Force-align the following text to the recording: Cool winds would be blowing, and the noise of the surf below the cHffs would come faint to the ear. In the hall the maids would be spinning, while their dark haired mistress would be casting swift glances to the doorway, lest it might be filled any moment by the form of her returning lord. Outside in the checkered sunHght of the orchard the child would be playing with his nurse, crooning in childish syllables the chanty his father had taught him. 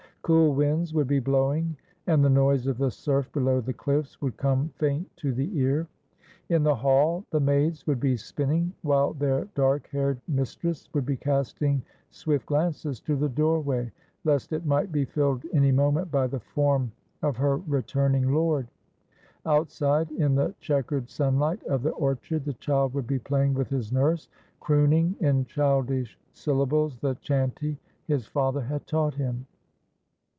Cool 0.23 0.53
winds 0.53 0.93
would 0.93 1.07
be 1.07 1.19
blowing, 1.19 1.75
and 2.05 2.23
the 2.23 2.29
noise 2.29 2.67
of 2.67 2.77
the 2.77 2.91
surf 2.91 3.29
below 3.33 3.59
the 3.59 3.73
cHffs 3.73 4.21
would 4.21 4.37
come 4.37 4.69
faint 4.75 5.09
to 5.17 5.33
the 5.33 5.57
ear. 5.57 5.87
In 6.47 6.61
the 6.61 6.75
hall 6.75 7.25
the 7.31 7.39
maids 7.39 7.87
would 7.87 7.99
be 7.99 8.15
spinning, 8.15 8.71
while 8.83 9.13
their 9.13 9.45
dark 9.55 9.87
haired 9.87 10.21
mistress 10.27 10.87
would 10.93 11.07
be 11.07 11.17
casting 11.17 11.81
swift 12.11 12.45
glances 12.45 12.99
to 13.01 13.15
the 13.15 13.27
doorway, 13.29 13.91
lest 14.23 14.53
it 14.53 14.63
might 14.63 14.91
be 14.91 15.05
filled 15.05 15.43
any 15.53 15.71
moment 15.71 16.11
by 16.11 16.27
the 16.27 16.39
form 16.39 16.91
of 17.23 17.35
her 17.37 17.57
returning 17.57 18.31
lord. 18.31 18.67
Outside 19.47 20.11
in 20.11 20.35
the 20.35 20.53
checkered 20.59 21.07
sunHght 21.07 21.63
of 21.63 21.81
the 21.81 21.91
orchard 21.93 22.45
the 22.45 22.53
child 22.53 22.93
would 22.93 23.07
be 23.07 23.17
playing 23.19 23.55
with 23.55 23.69
his 23.69 23.91
nurse, 23.91 24.29
crooning 24.59 25.15
in 25.19 25.45
childish 25.45 26.15
syllables 26.31 26.99
the 26.99 27.15
chanty 27.15 27.79
his 28.05 28.27
father 28.27 28.61
had 28.61 28.85
taught 28.85 29.15
him. 29.15 29.47